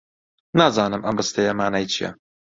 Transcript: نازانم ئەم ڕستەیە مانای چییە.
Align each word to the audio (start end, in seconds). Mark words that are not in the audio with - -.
نازانم 0.59 1.01
ئەم 1.05 1.15
ڕستەیە 1.19 1.53
مانای 1.59 1.85
چییە. 1.93 2.09